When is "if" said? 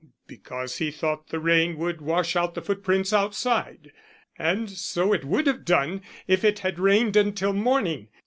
6.25-6.43